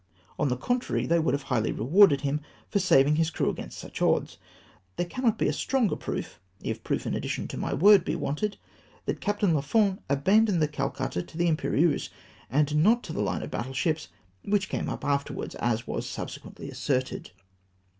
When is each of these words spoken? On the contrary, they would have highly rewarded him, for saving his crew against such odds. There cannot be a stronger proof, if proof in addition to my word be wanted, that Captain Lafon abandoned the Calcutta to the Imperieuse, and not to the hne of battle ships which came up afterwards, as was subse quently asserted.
On 0.39 0.47
the 0.47 0.57
contrary, 0.57 1.05
they 1.05 1.19
would 1.19 1.35
have 1.35 1.43
highly 1.43 1.71
rewarded 1.71 2.21
him, 2.21 2.41
for 2.71 2.79
saving 2.79 3.17
his 3.17 3.29
crew 3.29 3.51
against 3.51 3.77
such 3.77 4.01
odds. 4.01 4.39
There 4.95 5.05
cannot 5.05 5.37
be 5.37 5.47
a 5.47 5.53
stronger 5.53 5.95
proof, 5.95 6.39
if 6.59 6.83
proof 6.83 7.05
in 7.05 7.13
addition 7.13 7.47
to 7.49 7.55
my 7.57 7.75
word 7.75 8.03
be 8.03 8.15
wanted, 8.15 8.57
that 9.05 9.21
Captain 9.21 9.53
Lafon 9.53 9.99
abandoned 10.09 10.59
the 10.59 10.67
Calcutta 10.67 11.21
to 11.21 11.37
the 11.37 11.47
Imperieuse, 11.47 12.09
and 12.49 12.77
not 12.77 13.03
to 13.03 13.13
the 13.13 13.21
hne 13.21 13.43
of 13.43 13.51
battle 13.51 13.73
ships 13.73 14.07
which 14.43 14.69
came 14.69 14.89
up 14.89 15.05
afterwards, 15.05 15.53
as 15.53 15.85
was 15.85 16.07
subse 16.07 16.39
quently 16.39 16.71
asserted. 16.71 17.29